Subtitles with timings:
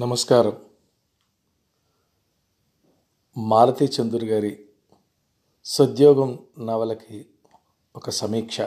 [0.00, 0.56] నమస్కారం.
[3.36, 4.68] మాలతి చందూర్ గారి
[5.64, 7.26] సద్యోగం నవలకి
[7.96, 8.60] ఒక సమీక్ష.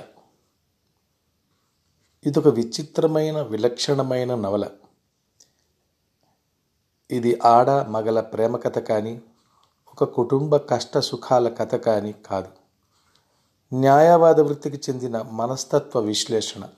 [2.25, 4.69] ఇదొక విచిత్రమైన విలక్షణమైన నవల.
[7.11, 9.21] ఇది ఆడ మగల ప్రేమ కథ కానీ
[9.91, 12.51] ఒక కుటుంబ కష్ట సుఖాల కథ కానీ కాదు.
[13.73, 16.69] న్యాయవాద వృత్తికి చెందిన మనస్తత్వ విశ్లేషణ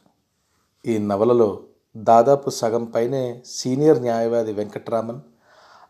[0.85, 1.63] ఈ నవలలో
[1.98, 5.21] దాదాపు సగం పైనే సీనియర్ న్యాయవాది వెంకట్రామన్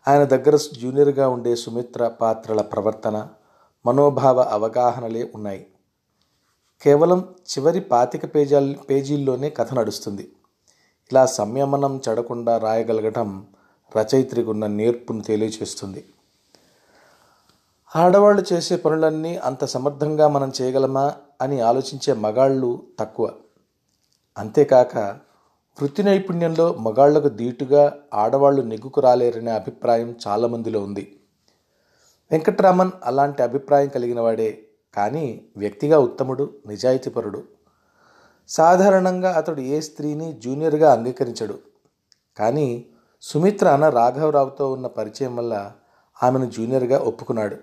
[0.08, 3.28] ఆయన దగ్గర జూనియర్గా ఉండే సుమిత్ర పాత్రల ప్రవర్తన
[3.86, 5.68] మనోభావ అవగాహనలే ఉన్నాయి.
[6.82, 10.32] కేవలం చివరి పాతిక పేజాల్ పేజీల్లోనే కథ నడుస్తుంది.
[11.12, 13.48] ఇలా సంయమనం చెడకుండా రాయగలగటం
[13.98, 16.06] రచయిత్రికి ఉన్న నేర్పును తెలియచేస్తుంది.
[17.96, 23.32] ఆడవాళ్ళు చేసే పనులన్నీ అంత సమర్థంగా మనం చేయగలమా అని ఆలోచించే మగాళ్ళు తక్కువ.
[24.38, 25.20] అంతేకాక
[25.82, 31.18] వృత్తి నైపుణ్యంలో మగాళ్ళకు దీటుగా ఆడవాళ్ళు నెగ్గుకు రాలేరనే అభిప్రాయం చాలామందిలో ఉంది.
[32.32, 37.44] వెంకట్రామన్ అలాంటి అభిప్రాయం కలిగినవాడే కానీ వ్యక్తిగా ఉత్తముడు నిజాయితీపరుడు.
[38.50, 41.60] సాధారణంగా అతడు ఏ స్త్రీని జూనియర్గా అంగీకరించడు.
[42.38, 42.86] కానీ
[43.22, 45.72] సుమిత్ర అన్న రాఘవరావుతో ఉన్న పరిచయం వల్ల
[46.24, 47.58] ఆమెను జూనియర్గా ఒప్పుకున్నాడు.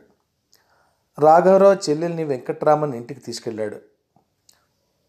[1.20, 3.76] రాఘవరావు చెల్లెల్ని వెంకట్రామన్ ఇంటికి తీసుకెళ్ళాడు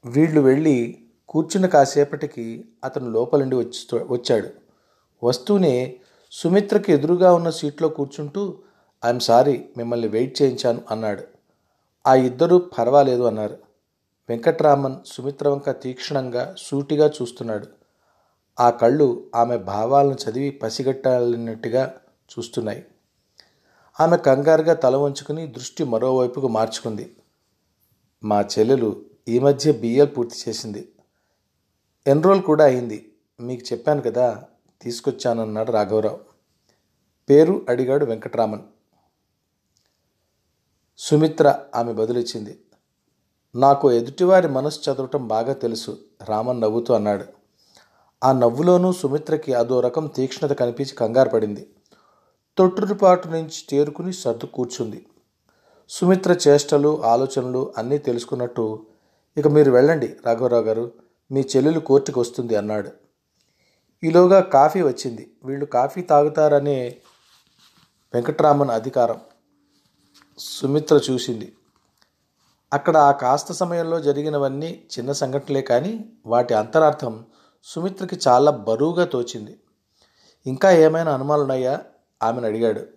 [0.05, 1.00] వీళ్ళు వెళ్ళి
[1.31, 4.49] కూర్చున్న కాసేపటికి అతను లోపలుండి వచ్చి వచ్చాడు.
[5.23, 5.95] వస్తూనే
[6.31, 8.57] సుమిత్రకి ఎదురుగా ఉన్న సీట్లో కూర్చుంటూ
[9.05, 11.23] ఐఎమ్ సారీ మిమ్మల్ని వెయిట్ చేయించాను అన్నాడు.
[12.07, 13.57] ఆ ఇద్దరూ పర్వాలేదు అన్నారు.
[14.29, 17.67] వెంకట్రామన్ సుమిత్ర వంక తీక్షణంగా సూటిగా చూస్తున్నాడు.
[18.59, 21.93] ఆ కళ్ళు ఆమె భావాలను చదివి పసిగట్టాలన్నట్టుగా
[22.31, 22.85] చూస్తున్నాయి.
[23.99, 27.15] ఆమె కంగారుగా తల వంచుకుని దృష్టి మరోవైపుకు మార్చుకుంది.
[28.23, 30.89] మా చెల్లెలు ఈ మధ్య బిఎల్ పూర్తి చేసింది.
[32.07, 33.11] ఎన్రోల్ కూడా అయింది.
[33.39, 34.43] మీకు చెప్పాను కదా
[34.81, 36.19] తీసుకొచ్చానన్నాడు రాఘవరావు.
[37.29, 38.61] పేరు అడిగాడు వెంకట్రామన్.
[40.97, 42.59] సుమిత్ర ఆమె బదులిచ్చింది.
[43.55, 45.97] నాకు ఎదుటివారి మనసు చదవటం బాగా తెలుసు
[46.29, 47.25] రామన్ నవ్వుతూ అన్నాడు.
[48.23, 51.69] ఆ నవ్వులోనూ సుమిత్రకి అదో రకం తీక్ష్ణత కనిపించి కంగారు పడింది.
[52.57, 55.05] తొట్టుపాటు నుంచి తేరుకుని సర్దు కూర్చుంది.
[55.89, 58.85] సుమిత్ర చేష్టలు ఆలోచనలు అన్నీ తెలుసుకున్నట్టు
[59.37, 60.91] ఇక మీరు వెళ్ళండి రాఘవరావు గారు
[61.31, 62.91] మీ చెల్లెలు కోర్టుకు వస్తుంది అన్నాడు.
[64.03, 65.31] ఈలోగా కాఫీ వచ్చింది.
[65.45, 66.97] వీళ్ళు కాఫీ తాగుతారనే
[68.13, 69.21] వెంకట్రామన్ అధికారం
[70.37, 71.53] సుమిత్ర చూసింది.
[72.73, 77.25] అక్కడ ఆ కాస్త సమయంలో జరిగినవన్నీ చిన్న సంఘటనలే కానీ వాటి అంతరార్థం
[77.63, 79.59] సుమిత్రకి చాలా బరువుగా తోచింది.
[80.47, 81.81] ఇంకా ఏమైనా అనుమానాలున్నాయా?
[82.23, 82.87] ఆమెను అడిగాడు.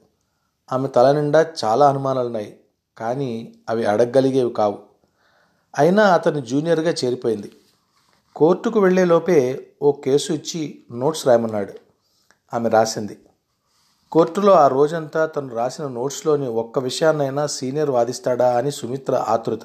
[0.72, 2.60] ఆమె తల నిండా చాలా అనుమానాలున్నాయి.
[2.98, 4.78] కానీ అవి అడగగలిగేవి కావు.
[5.78, 7.52] అయినా అతను జూనియర్గా చేరిపోయింది.
[8.36, 11.72] కోర్టుకు వెళ్ళేలోపే ఓ కేసు ఇచ్చి నోట్స్ రాయమన్నాడు.
[12.54, 13.18] ఆమె రాసింది.
[14.12, 19.60] కోర్టులో ఆ రోజంతా తను రాసిన నోట్స్లోని ఒక్క విషయాన్నైనా సీనియర్ వాదిస్తాడా అని సుమిత్ర ఆతృత.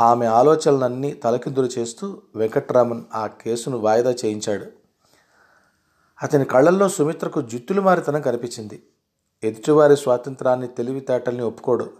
[0.00, 4.66] ఆమె ఆలోచనలన్నీ తలకిందులు చేస్తూ వెంకట్రామన్ ఆ కేసును వాయిదా చేయించాడు.
[6.22, 8.82] అతని కళ్ళల్లో సుమిత్రకు జుత్తులు మారితనం కనిపించింది.
[9.44, 11.90] ఎదుటివారి స్వాతంత్రాన్ని తెలివితేటల్ని ఒప్పుకోడు.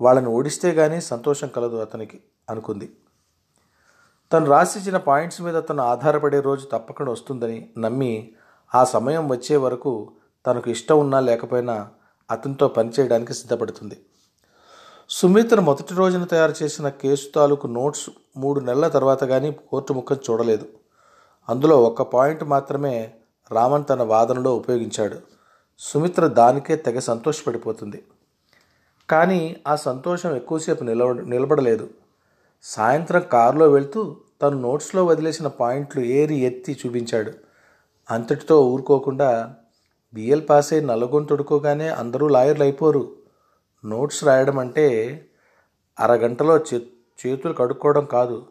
[0.00, 2.20] వాళ్ళని ఓడిస్తే గానీ సంతోషం కలదు అతనికి
[2.50, 2.96] అనుకుంది.
[4.32, 8.32] తను రాసిచ్చిన పాయింట్స్ మీద తను ఆధారపడే రోజు తప్పకుండా వస్తుందని నమ్మి
[8.74, 10.12] ఆ సమయం వచ్చే వరకు
[10.46, 11.88] తనకు ఇష్టం ఉన్నా లేకపోయినా
[12.30, 14.00] అతనితో పనిచేయడానికి సిద్ధపడుతుంది.
[15.10, 20.66] సుమిత్ర మొదటి రోజున తయారు చేసిన కేసు తాలూకు నోట్స్ మూడు నెలల తర్వాత కానీ కోర్టు ముఖం చూడలేదు.
[21.48, 23.12] అందులో ఒక పాయింట్ మాత్రమే
[23.52, 25.16] రామన్ తన వాదనలో ఉపయోగించాడు.
[25.78, 28.04] సుమిత్ర దానికే తెగ సంతోషపడిపోతుంది.
[29.10, 31.90] కానీ ఆ సంతోషం ఎక్కువసేపు నిలబ నిలబడలేదు.
[32.68, 37.32] సాయంత్రం కారులో వెళ్తూ తను నోట్స్లో వదిలేసిన పాయింట్లు ఏరి ఎత్తి చూపించాడు.
[38.10, 39.54] అంతటితో ఊరుకోకుండా
[40.14, 43.16] బిఎల్ పాస్ అయి నలుగొంతుడుకోగానే అందరూ లాయర్లు అయిపోరు.
[43.84, 44.86] నోట్స్ రాయడం అంటే
[46.00, 46.82] అరగంటలో చే
[47.26, 48.46] చేతులు కడుక్కోవడం కాదు.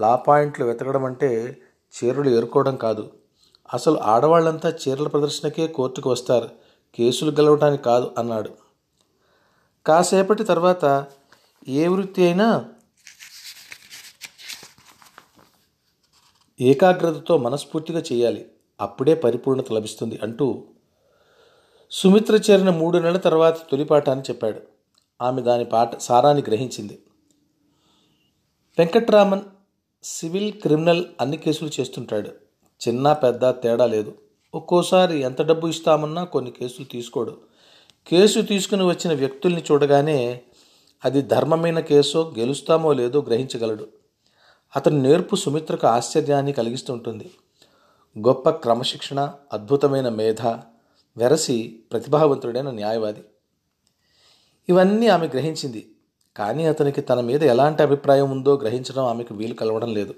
[0.00, 1.60] లా పాయింట్లు వెతకడం అంటే
[1.94, 3.10] చీరలు ఏరుకోవడం కాదు.
[3.74, 6.48] అసలు ఆడవాళ్ళంతా చీరల ప్రదర్శనకే కోర్టుకు వస్తారు.
[6.94, 8.50] కేసులు గెలవడానికి కాదు అన్నాడు.
[9.86, 11.06] కాసేపటి తర్వాత
[11.68, 12.64] ఏ వృత్తి అయినా
[16.60, 18.46] ఏకాగ్రతతో మనస్ఫూర్తిగా చేయాలి.
[18.80, 20.64] అప్పుడే పరిపూర్ణత లభిస్తుంది అంటూ
[21.90, 24.60] సుమిత్ర చేరిన మూడు నెలల తర్వాత తొలిపాట అని చెప్పాడు.
[25.22, 26.98] ఆమె దాని పాట సారాన్ని గ్రహించింది.
[28.78, 29.40] వెంకట్రామన్
[30.04, 32.28] సివిల్ క్రిమినల్ అన్ని కేసులు చేస్తుంటాడు.
[32.88, 34.14] చిన్న పెద్ద తేడా లేదు.
[34.54, 37.38] ఒక్కోసారి ఎంత డబ్బు ఇస్తామన్నా కొన్ని కేసులు తీసుకోడు.
[38.06, 40.40] కేసు తీసుకుని వచ్చిన వ్యక్తుల్ని చూడగానే
[41.04, 43.88] అది ధర్మమైన కేసో గెలుస్తామో లేదో గ్రహించగలడు.
[44.76, 47.30] అతని నేర్పు సుమిత్రకు ఆశ్చర్యాన్ని కలిగిస్తుంటుంది.
[48.18, 50.46] గొప్ప క్రమశిక్షణ అద్భుతమైన మేధ
[51.16, 53.24] వెరసి ప్రతిభావంతుడైన న్యాయవాది.
[54.68, 55.90] ఇవన్నీ ఆమె గ్రహించింది.
[56.36, 60.14] కానీ అతనికి తన మీద ఎలాంటి అభిప్రాయం ఉందో గ్రహించడం ఆమెకు వీలు కలవడం లేదు.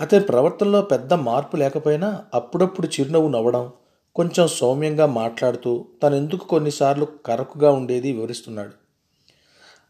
[0.00, 3.72] అతని ప్రవర్తనలో పెద్ద మార్పు లేకపోయినా అప్పుడప్పుడు చిరునవ్వు నవ్వడం
[4.14, 8.85] కొంచెం సౌమ్యంగా మాట్లాడుతూ తనెందుకు ఎందుకు కొన్నిసార్లు కరకుగా ఉండేది వివరిస్తున్నాడు.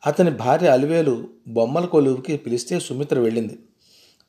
[0.06, 3.58] అతని భార్య అలివేలు బొమ్మల కొలువుకి పిలిస్తే సుమిత్ర వెళ్ళింది.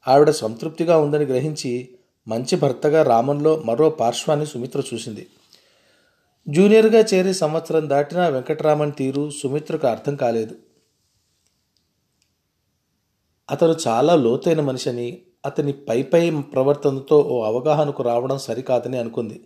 [0.08, 1.90] ఆవిడ సంతృప్తిగా ఉందని గ్రహించి
[2.28, 5.28] మంచి భర్తగా రామంలో మరో పార్శ్వాన్ని సుమిత్ర చూసింది.
[6.50, 10.56] జూనియర్గా చేరి సంవత్సరం దాటిన వెంకటరామన్ తీరు సుమిత్రకు అర్థం కాలేదు.
[13.52, 19.42] అతను చాలా లోతైన మనిషిని అతని పై పై ప్రవర్తనతో ఓ అవగాహనకు రావడం సరికాదని అనుకుంది.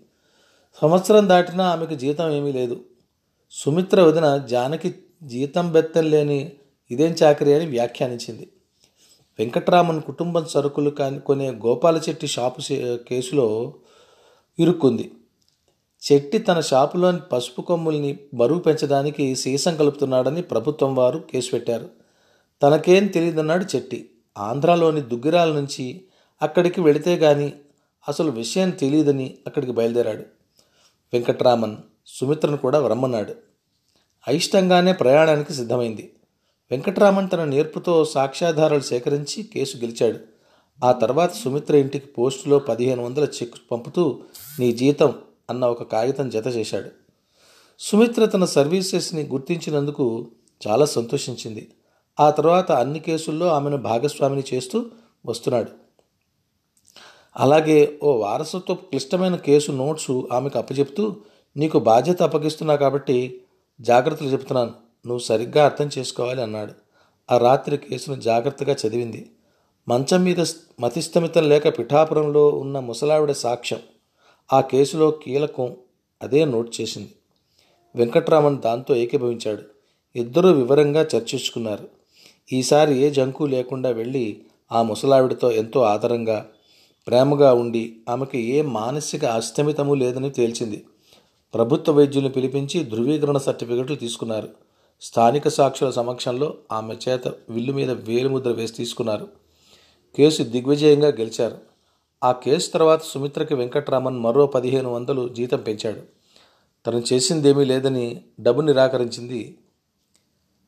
[0.82, 2.84] సంవత్సరం దాటినా ఆమెకు జీతం ఏమీ లేదు.
[3.52, 6.52] సుమిత్ర వదిన జానకి జీతం బెత్తలేని
[6.92, 8.52] ఇదేం చాకరీ అని వ్యాఖ్యానించింది.
[9.40, 12.62] వెంకటరామన్ కుటుంబం సరుకులు కాని కొనే గోపాల చెట్టి షాపు
[13.10, 13.74] కేసులో
[14.60, 15.12] ఇరుక్కుంది.
[16.12, 21.90] చెట్టి తన షాపులోని పసుపు కొమ్ముల్ని బరువు పెంచడానికి సీసం కలుపుతున్నాడని ప్రభుత్వం వారు కేసు పెట్టారు.
[22.62, 26.02] తనకేం తెలియదన్నాడు చెట్టి ఆంధ్రాలోని దుగ్గిరాల నుంచి
[26.42, 27.54] అక్కడికి వెళితే గాని
[28.08, 30.24] అసలు విషయం తెలియదని అక్కడికి బయలుదేరాడు.
[31.14, 31.78] వెంకట్రామన్
[32.08, 33.51] సుమిత్రను కూడా రమ్మన్నాడు.
[34.28, 36.14] అయిష్టంగానే ప్రయాణానికి సిద్ధమైంది.
[36.72, 40.20] వెంకట్రామన్ తన నేర్పుతో సాక్ష్యాధారాలు సేకరించి కేసు గెలిచాడు.
[40.86, 44.20] ఆ తర్వాత సుమిత్ర ఇంటికి పోస్టులో పదిహేను వందల చెక్ పంపుతూ
[44.60, 45.14] నీ జీతం
[45.50, 46.90] అన్న ఒక కాగితం జత చేశాడు.
[47.80, 50.32] సుమిత్ర తన సర్వీసెస్ని గుర్తించినందుకు
[50.68, 51.72] చాలా సంతోషించింది.
[52.20, 54.86] ఆ తర్వాత అన్ని కేసుల్లో ఆమెను భాగస్వామిని చేస్తూ
[55.26, 55.72] వస్తున్నాడు.
[57.38, 61.16] అలాగే ఓ వారసత్వ క్లిష్టమైన కేసు నోట్సు ఆమెకు అప్పచెప్తూ
[61.58, 63.42] నీకు బాధ్యత అప్పగిస్తున్నా కాబట్టి
[63.82, 64.72] జాగ్రత్తలు చెబుతున్నాను.
[65.06, 66.74] నువ్వు సరిగ్గా అర్థం చేసుకోవాలి అన్నాడు.
[67.32, 69.30] ఆ రాత్రి కేసును జాగ్రత్తగా చదివింది.
[69.88, 70.46] మంచం మీద
[70.80, 73.80] మతిస్థమితం లేక పిఠాపురంలో ఉన్న ముసలావిడ సాక్ష్యం.
[74.54, 75.76] ఆ కేసులో కీలకం
[76.22, 77.10] అదే నోట్ చేసింది.
[77.96, 79.62] వెంకట్రామన్ దాంతో ఏకీభవించాడు.
[80.16, 81.88] ఇద్దరూ వివరంగా చర్చించుకున్నారు.
[82.54, 84.42] ఈసారి ఏ జంకు లేకుండా వెళ్ళి
[84.72, 86.50] ఆ ముసలావిడతో ఎంతో ఆదరంగా
[87.08, 90.86] ప్రేమగా ఉండి ఆమెకు ఏ మానసిక అస్థమితము లేదని తేల్చింది.
[91.54, 94.50] ప్రభుత్వ వైద్యుల్ని పిలిపించి ధృవీకరణ సర్టిఫికెట్లు తీసుకున్నారు.
[95.02, 99.28] స్థానిక సాక్షుల సమక్షంలో ఆమె చేత విల్లు మీద వేలిముద్ర వేసి తీసుకున్నారు.
[100.18, 101.58] కేసు దిగ్విజయంగా గెలిచారు.
[102.24, 106.02] ఆ కేసు తర్వాత సుమిత్రకి వెంకట్రామన్ మరో పదిహేను వందలు జీతం పెంచాడు.
[106.88, 109.58] తను చేసిందేమీ లేదని డబ్బు నిరాకరించింది.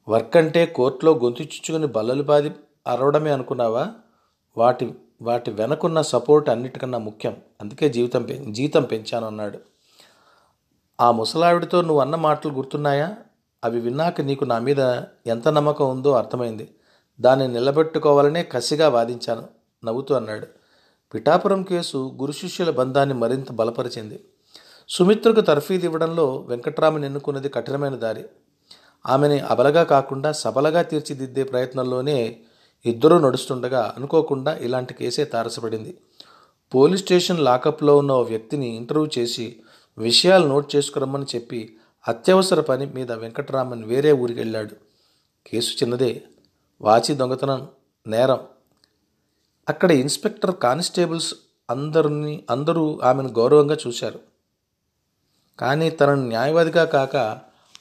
[0.09, 2.51] వర్క్ అంటే కోర్టులో గొంతుచుచ్చుకుని బల్లలు బాది
[2.87, 3.87] అరవడమే అనుకున్నావా?
[4.57, 7.37] వాటి వాటి వెనకున్న సపోర్ట్ అన్నిటికన్నా ముఖ్యం.
[7.61, 9.72] అందుకే జీవితం పె జీతం పెంచాను అన్నాడు
[11.01, 13.15] ఆ ముసలావిడితో నువ్వు అన్న మాటలు గుర్తున్నాయా?
[13.63, 14.79] అవి విన్నాక నీకు నా మీద
[15.27, 16.75] ఎంత నమ్మకం ఉందో అర్థమైంది.
[17.21, 19.47] దాన్ని నిలబెట్టుకోవాలనే కసిగా వాదించాను.
[19.85, 20.47] నవ్వుతూ అన్నాడు.
[21.13, 24.25] పిఠాపురం కేసు గురు శిష్యుల బంధాన్ని మరింత బలపరిచింది.
[24.89, 28.25] సుమిత్రకు తర్ఫీదు ఇవ్వడంలో వెంకట్రామన్ ఎన్నుకున్నది కఠినమైన దారి.
[29.05, 32.39] ఆమెని అబలగా కాకుండా సబలగా తీర్చిదిద్దే ప్రయత్నంలోనే
[32.85, 35.97] ఇద్దరూ నడుస్తుండగా అనుకోకుండా ఇలాంటి కేసే తారసపడింది.
[36.75, 39.59] పోలీస్ స్టేషన్ లాకప్లో ఉన్న ఓ వ్యక్తిని ఇంటర్వ్యూ చేసి
[39.97, 44.75] విషయాలు నోట్ చేసుకురమ్మని చెప్పి అత్యవసర పని మీద వెంకటరామన్ వేరే ఊరికి వెళ్ళాడు.
[45.47, 46.23] కేసు చిన్నదే.
[46.81, 47.67] వాచి దొంగతనం
[48.07, 48.39] నేరం.
[49.69, 51.33] అక్కడ ఇన్స్పెక్టర్ కానిస్టేబుల్స్
[51.69, 54.19] అందరిని అందరూ ఆమెను గౌరవంగా చూశారు.
[55.59, 57.39] కానీ తనను న్యాయవాదిగా కాక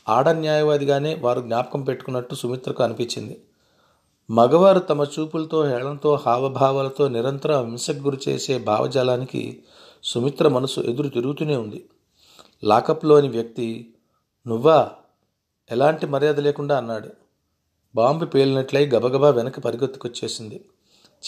[0.09, 3.43] ఆడ న్యాయవాదిగానే వారు జ్ఞాపకం పెట్టుకున్నట్టు సుమిత్రకు అనిపించింది.
[4.31, 9.63] మగవారు తమ చూపులతో హేళనతో హావభావాలతో నిరంతరం హింసకు గురి చేసే భావజాలానికి
[10.05, 11.85] సుమిత్ర మనసు ఎదురు తిరుగుతూనే ఉంది.
[12.65, 13.95] లాకప్లోని వ్యక్తి
[14.47, 14.91] నువ్వా?
[15.71, 17.09] ఎలాంటి మర్యాద లేకుండా అన్నాడు.
[17.95, 20.65] బాంబు పేలినట్లయి గబగబా వెనక్కి పరిగెత్తుకొచ్చేసింది.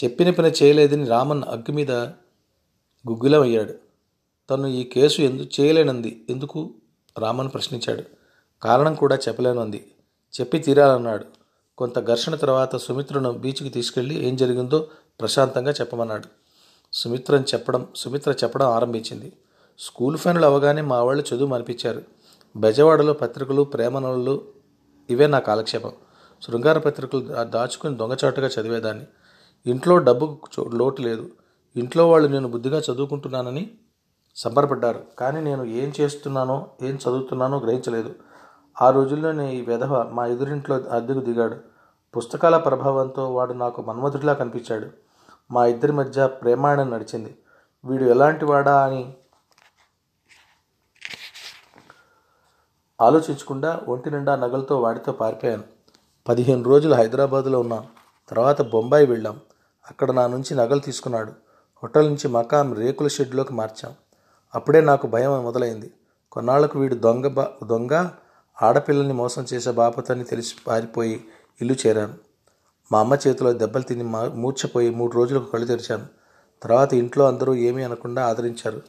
[0.03, 3.73] చెప్పిన పని చేయలేదని రామన్ అగ్గి మీద గుగ్గులమయ్యాడు.
[4.49, 6.25] తను ఈ కేసు ఎందుకు చేయలేనంది.
[6.29, 6.73] ఎందుకు?
[7.17, 8.03] రామన్ ప్రశ్నించాడు.
[8.63, 9.91] కారణం కూడా చెప్పలేనంది
[10.41, 11.25] చెప్పి తీరాలన్నాడు.
[11.77, 14.87] కొంత ఘర్షణ తర్వాత సుమిత్రను బీచ్కి తీసుకెళ్ళి ఏం జరిగిందో
[15.19, 16.25] ప్రశాంతంగా చెప్పమన్నాడు.
[16.93, 19.33] సుమిత్రను చెప్పడం సుమిత్ర చెప్పడం ఆరంభించింది.
[19.79, 22.01] స్కూల్ ఫైనల్ అవగానే మా వాళ్ళు చదువు మనిపించారు
[22.55, 24.41] బెజవాడలో పత్రికలు ప్రేమనలు
[25.09, 25.91] ఇవే నా కాలక్షేపం.
[26.41, 29.05] శృంగార పత్రికలు దాచుకుని దొంగచాటుగా చదివేదాన్ని.
[29.65, 31.29] ఇంట్లో డబ్బు చో- లోటు లేదు.
[31.75, 33.71] ఇంట్లో వాళ్ళు నేను బుద్ధిగా చదువుకుంటున్నానని
[34.35, 34.99] సంబరపడ్డారు.
[35.19, 38.15] కానీ నేను ఏం చేస్తున్నానో ఏం చదువుతున్నానో గ్రహించలేదు.
[38.81, 41.55] ఆ రోజుల్లోనే ఈ వెధవ మా ఎదురింట్లో అద్దెకు దిగాడు.
[42.17, 44.87] పుస్తకాల ప్రభావంతో వాడు నాకు మన్మధుడిలా కనిపించాడు.
[45.51, 47.37] మా ఇద్దరి మధ్య ప్రేమాయణం నడిచింది.
[47.85, 49.13] వీడు ఎలాంటి వాడా అని
[53.01, 55.63] ఆలోచించకుండా ఒంటి నిండా నగలతో వాడితో పారిపోయాను.
[56.27, 57.85] పదిహేను రోజులు హైదరాబాద్లో ఉన్నాం.
[58.29, 59.39] తర్వాత బొంబాయి వెళ్ళాం.
[59.89, 61.31] అక్కడ నా నుంచి నగలు తీసుకున్నాడు.
[61.83, 63.93] హోటల్ నుంచి మకాం రేకుల షెడ్లోకి మార్చాం.
[64.55, 65.93] అప్పుడే నాకు భయం మొదలైంది.
[66.31, 68.09] కొన్నాళ్ళకు వీడు దొంగ బా దొంగ
[68.61, 71.25] ఆడపిల్లల్ని మోసం చేసే బాపతని తెలిసి పారిపోయి
[71.61, 72.13] ఇల్లు చేరాను.
[72.91, 76.05] మా అమ్మ చేతిలో దెబ్బలు తిని మా మూర్ఛపోయి మూడు రోజులకు కళ్ళు తెరిచాను.
[76.63, 78.81] తర్వాత ఇంట్లో అందరూ ఏమీ అనకుండా ఆదరించారు.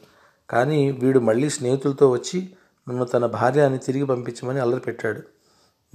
[0.49, 2.49] కానీ వీడు మళ్ళీ స్నేహితులతో వచ్చి
[2.89, 5.21] నన్ను తన భార్య అని తిరిగి పంపించమని అల్లరి పెట్టాడు.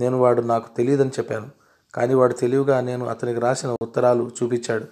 [0.01, 1.51] నేను వాడు నాకు తెలియదని చెప్పాను.
[1.95, 4.85] కానీ వాడు తెలివిగా నేను అతనికి రాసిన ఉత్తరాలు చూపించాడు.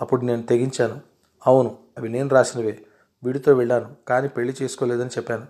[0.00, 1.00] అప్పుడు నేను తెగించాను.
[1.46, 2.84] అవును అవి నేను రాసినవే.
[3.24, 5.46] వీడితో వెళ్ళాను కానీ పెళ్ళి చేసుకోలేదని చెప్పాను.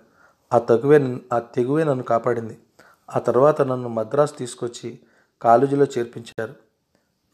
[0.52, 2.58] ఆ తగువే ఆ తెగువే నన్ను కాపాడింది.
[3.16, 4.98] ఆ తర్వాత నన్ను మద్రాసు తీసుకొచ్చి
[5.42, 6.54] కాలేజీలో చేర్పించారు.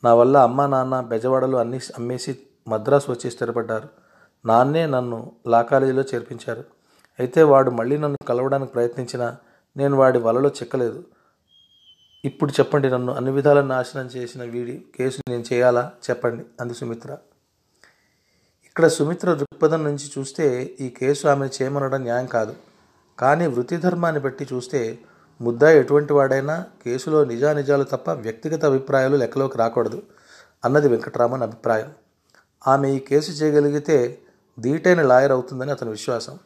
[0.04, 3.88] నా వల్ల అమ్మ నాన్న బెజవాడలు అన్ని అమ్మేసి మద్రాసు వచ్చి స్థిరపడ్డారు.
[4.46, 6.64] నాన్నే నన్ను లా కాలేజీలో చేర్పించారు.
[7.20, 9.36] అయితే వాడు మళ్ళీ నన్ను కలవడానికి ప్రయత్నించినా
[9.76, 11.00] నేను వాడి వలలో చిక్కలేదు.
[12.24, 15.92] ఇప్పుడు చెప్పండి నన్ను అన్ని విధాల నాశనం చేసిన వీడి కేసు నేను చేయాలా?
[16.10, 17.18] చెప్పండి అంది సుమిత్ర.
[18.66, 20.46] ఇక్కడ సుమిత్ర దృక్పథం నుంచి చూస్తే
[20.80, 22.54] ఈ కేసు ఆమెను చేయమనడం న్యాయం కాదు.
[23.18, 24.98] కానీ వృత్తి ధర్మాన్ని బట్టి చూస్తే
[25.40, 30.02] ముద్దా ఎటువంటి వాడైనా కేసులో నిజానిజాలు తప్ప వ్యక్తిగత అభిప్రాయాలు లెక్కలోకి రాకూడదు
[30.64, 31.90] అన్నది వెంకటరామన్ అభిప్రాయం.
[32.66, 34.18] ఆమె ఈ కేసు చేయగలిగితే
[34.60, 36.38] ధీటైన లాయర్ అవుతుందని అతని విశ్వాసం.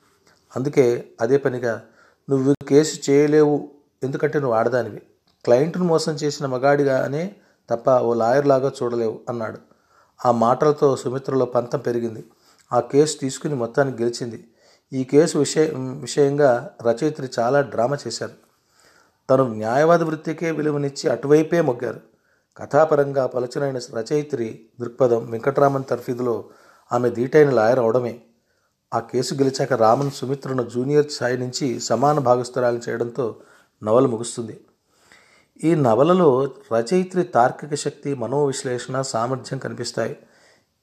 [0.56, 1.82] అందుకే అదే పనిగా
[2.30, 3.70] నువ్వు కేసు చేయలేవు
[4.02, 5.02] ఎందుకంటే నువ్వు ఆడదానివి.
[5.44, 7.36] క్లయింట్ను మోసం చేసిన మగాడిగానే
[7.70, 9.58] తప్ప ఓ లాయర్ లాగా చూడలేవు అన్నాడు.
[10.26, 12.24] ఆ మాటలతో సుమిత్రలో పంతం పెరిగింది.
[12.72, 14.44] ఆ కేసు తీసుకుని మొత్తానికి గెలిచింది.
[14.92, 18.32] ఈ కేసు విషయ విషయంగా రచయిత్రి చాలా డ్రామా చేశారు.
[19.30, 22.00] తను న్యాయవాద వృత్తికే విలువనిచ్చి అటువైపే మొగ్గారు.
[22.56, 26.44] కథాపరంగా పలచనైన రచయిత్రి దృక్పథం వెంకటరామన్ తర్ఫీదులో
[26.92, 28.20] ఆమె ధీటైన లాయర్ అవడమే.
[28.94, 33.36] ఆ కేసు గెలిచాక రామన్ సుమిత్రను జూనియర్ స్థాయి నుంచి సమాన భాగస్థురాలు చేయడంతో
[33.82, 34.60] నవల ముగుస్తుంది.
[35.64, 36.44] ఈ నవలలో
[36.74, 40.16] రచయిత్రి తార్కిక శక్తి మనోవిశ్లేషణ సామర్థ్యం కనిపిస్తాయి.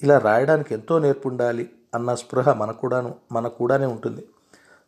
[0.03, 4.27] ఇలా రాయడానికి ఎంతో నేర్పుండాలి అన్న స్పృహ మన కూడాను మన కూడానే ఉంటుంది.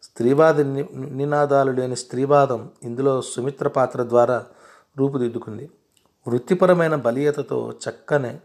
[0.04, 4.46] స్త్రీవాద ని- నినాదాలు లేని స్త్రీవాదం ఇందులో సుమిత్ర పాత్ర ద్వారా
[4.98, 5.72] రూపుదిద్దుకుంది.
[6.28, 8.40] వృత్తిపరమైన బలీయతతో చక్కనే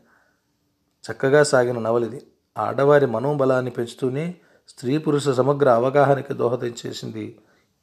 [1.12, 2.26] చక్కగా సాగిన నవలిది.
[2.58, 4.34] ఆడవారి మనోబలాన్ని పెంచుతూనే
[4.68, 7.40] స్త్రీ పురుష సమగ్ర అవగాహనకి దోహదం చేసింది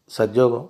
[0.10, 0.70] సద్యోగం.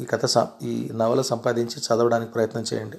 [0.00, 2.98] ఈ కథ సం- ఈ నవల సంపాదించి చదవడానికి ప్రయత్నం చేయండి.